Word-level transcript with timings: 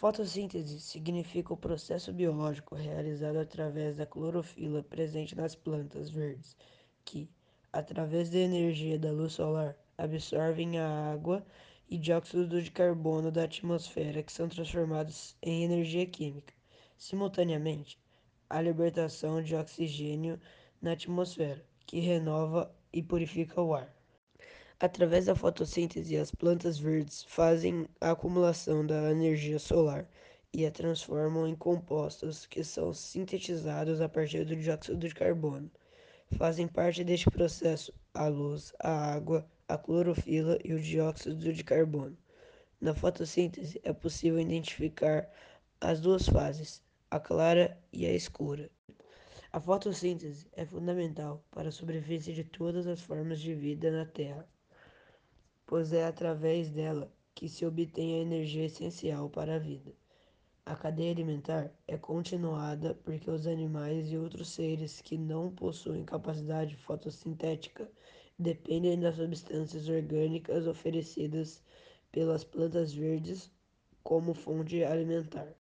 Fotossíntese 0.00 0.80
significa 0.80 1.52
o 1.52 1.58
processo 1.58 2.10
biológico 2.10 2.74
realizado 2.74 3.36
através 3.36 3.98
da 3.98 4.06
clorofila 4.06 4.82
presente 4.82 5.36
nas 5.36 5.54
plantas 5.54 6.08
verdes, 6.08 6.56
que, 7.04 7.28
através 7.70 8.30
da 8.30 8.38
energia 8.38 8.98
da 8.98 9.12
luz 9.12 9.34
solar, 9.34 9.76
absorvem 9.98 10.78
a 10.78 11.12
água 11.12 11.44
e 11.86 11.98
dióxido 11.98 12.62
de 12.62 12.70
carbono 12.70 13.30
da 13.30 13.44
atmosfera 13.44 14.22
que 14.22 14.32
são 14.32 14.48
transformados 14.48 15.36
em 15.42 15.64
energia 15.64 16.06
química. 16.06 16.54
Simultaneamente, 16.96 17.98
a 18.48 18.58
libertação 18.62 19.42
de 19.42 19.54
oxigênio 19.54 20.40
na 20.80 20.92
atmosfera, 20.92 21.62
que 21.84 22.00
renova 22.00 22.74
e 22.90 23.02
purifica 23.02 23.60
o 23.60 23.74
ar. 23.74 23.99
Através 24.82 25.26
da 25.26 25.34
fotossíntese, 25.34 26.16
as 26.16 26.30
plantas 26.30 26.78
verdes 26.78 27.22
fazem 27.24 27.86
a 28.00 28.12
acumulação 28.12 28.86
da 28.86 29.10
energia 29.10 29.58
solar 29.58 30.08
e 30.54 30.64
a 30.64 30.70
transformam 30.70 31.46
em 31.46 31.54
compostos 31.54 32.46
que 32.46 32.64
são 32.64 32.90
sintetizados 32.94 34.00
a 34.00 34.08
partir 34.08 34.46
do 34.46 34.56
dióxido 34.56 35.06
de 35.06 35.14
carbono. 35.14 35.70
Fazem 36.32 36.66
parte 36.66 37.04
deste 37.04 37.30
processo 37.30 37.92
a 38.14 38.26
luz, 38.28 38.72
a 38.80 39.12
água, 39.12 39.46
a 39.68 39.76
clorofila 39.76 40.58
e 40.64 40.72
o 40.72 40.80
dióxido 40.80 41.52
de 41.52 41.62
carbono. 41.62 42.16
Na 42.80 42.94
fotossíntese 42.94 43.78
é 43.84 43.92
possível 43.92 44.40
identificar 44.40 45.30
as 45.78 46.00
duas 46.00 46.26
fases, 46.26 46.82
a 47.10 47.20
clara 47.20 47.78
e 47.92 48.06
a 48.06 48.14
escura. 48.14 48.70
A 49.52 49.60
fotossíntese 49.60 50.48
é 50.54 50.64
fundamental 50.64 51.44
para 51.50 51.68
a 51.68 51.72
sobrevivência 51.72 52.32
de 52.32 52.44
todas 52.44 52.86
as 52.86 53.02
formas 53.02 53.40
de 53.40 53.54
vida 53.54 53.90
na 53.90 54.06
Terra 54.06 54.48
pois 55.70 55.92
é 55.92 56.04
através 56.04 56.68
dela 56.68 57.08
que 57.32 57.48
se 57.48 57.64
obtém 57.64 58.16
a 58.16 58.22
energia 58.22 58.64
essencial 58.64 59.30
para 59.30 59.54
a 59.54 59.58
vida. 59.60 59.94
A 60.66 60.74
cadeia 60.74 61.12
alimentar 61.12 61.72
é 61.86 61.96
continuada 61.96 62.98
porque 63.04 63.30
os 63.30 63.46
animais 63.46 64.10
e 64.10 64.18
outros 64.18 64.48
seres 64.48 65.00
que 65.00 65.16
não 65.16 65.54
possuem 65.54 66.04
capacidade 66.04 66.74
fotossintética 66.74 67.88
dependem 68.36 68.98
das 68.98 69.14
substâncias 69.14 69.88
orgânicas 69.88 70.66
oferecidas 70.66 71.62
pelas 72.10 72.42
plantas 72.42 72.92
verdes 72.92 73.48
como 74.02 74.34
fonte 74.34 74.82
alimentar. 74.82 75.54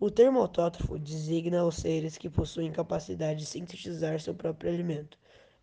O 0.00 0.10
termo 0.10 0.38
autótrofo 0.38 0.98
designa 0.98 1.62
os 1.66 1.76
seres 1.76 2.16
que 2.16 2.30
possuem 2.30 2.72
capacidade 2.72 3.40
de 3.40 3.46
sintetizar 3.46 4.18
seu 4.18 4.34
próprio 4.34 4.72
alimento, 4.72 5.18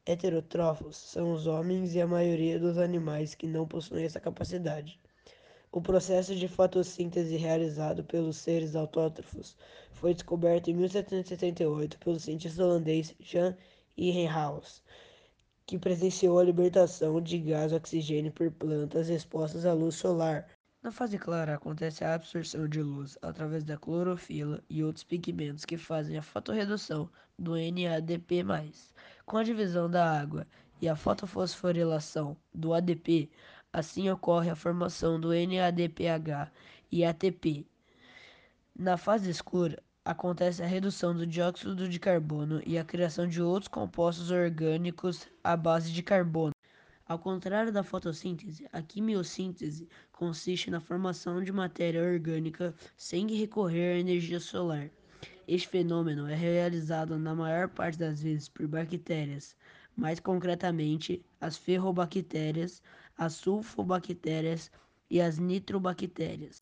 Heterotrófos 0.06 0.98
são 0.98 1.32
os 1.32 1.48
homens 1.48 1.96
e 1.96 2.02
a 2.02 2.06
maioria 2.06 2.60
dos 2.60 2.78
animais 2.78 3.36
que 3.36 3.48
não 3.48 3.66
possuem 3.66 4.04
essa 4.04 4.20
capacidade. 4.20 5.00
O 5.72 5.82
processo 5.82 6.36
de 6.36 6.48
fotossíntese 6.48 7.38
realizado 7.38 8.04
pelos 8.04 8.36
seres 8.36 8.76
autótrofos 8.76 9.56
foi 9.94 10.14
descoberto 10.14 10.70
em 10.70 10.74
1778 10.74 11.98
pelo 12.00 12.20
cientista 12.20 12.64
holandês 12.64 13.16
Jan 13.20 13.56
Ehrenhaus, 13.98 14.84
que 15.66 15.80
presenciou 15.80 16.38
a 16.38 16.44
libertação 16.44 17.22
de 17.22 17.40
gás 17.40 17.72
oxigênio 17.72 18.32
por 18.34 18.52
plantas 18.52 19.08
expostas 19.08 19.66
à 19.66 19.72
luz 19.72 19.96
solar. 19.96 20.48
Na 20.84 20.92
fase 20.92 21.18
clara 21.18 21.56
acontece 21.56 22.04
a 22.04 22.14
absorção 22.14 22.68
de 22.68 22.82
luz 22.82 23.18
através 23.22 23.64
da 23.64 23.78
clorofila 23.78 24.62
e 24.70 24.84
outros 24.84 25.06
pigmentos 25.06 25.64
que 25.64 25.78
fazem 25.78 26.18
a 26.18 26.22
fotorredução 26.22 27.10
do 27.40 27.54
NADP+. 27.56 28.44
Com 29.26 29.38
a 29.38 29.44
divisão 29.44 29.90
da 29.90 30.20
água 30.20 30.46
e 30.82 30.90
a 30.90 30.96
fotofosforilação 30.98 32.36
do 32.54 32.74
ADP, 32.74 33.32
assim 33.72 34.10
ocorre 34.10 34.50
a 34.50 34.58
formação 34.58 35.18
do 35.18 35.30
NADPH 35.30 36.52
e 36.92 37.06
ATP. 37.06 37.66
Na 38.78 38.98
fase 38.98 39.30
escura, 39.30 39.82
acontece 40.04 40.62
a 40.62 40.68
redução 40.68 41.16
do 41.16 41.26
dióxido 41.26 41.88
de 41.88 41.98
carbono 41.98 42.62
e 42.66 42.78
a 42.78 42.84
criação 42.84 43.26
de 43.26 43.42
outros 43.42 43.70
compostos 43.70 44.32
orgânicos 44.32 45.30
à 45.42 45.56
base 45.56 45.94
de 45.94 46.04
carbono. 46.04 46.53
Ao 47.06 47.20
contrário 47.20 47.72
da 47.72 47.84
fotossíntese, 47.84 48.66
a 48.72 48.82
quimiossíntese 48.82 49.90
consiste 50.12 50.72
na 50.72 50.80
formação 50.80 51.44
de 51.44 51.52
matéria 51.52 52.02
orgânica 52.02 52.74
sem 52.96 53.28
recorrer 53.36 53.96
à 53.96 54.00
energia 54.00 54.40
solar. 54.40 54.90
Este 55.46 55.68
fenômeno 55.68 56.28
é 56.28 56.36
realizado 56.36 57.20
na 57.20 57.36
maior 57.36 57.68
parte 57.68 58.00
das 58.00 58.22
vezes 58.22 58.48
por 58.48 58.66
bactérias, 58.68 59.54
mais 59.98 60.20
concretamente 60.22 61.22
as 61.42 61.58
ferrobactérias, 61.58 62.82
as 63.18 63.34
sulfobactérias 63.34 64.72
e 65.10 65.20
as 65.20 65.38
nitrobactérias. 65.38 66.62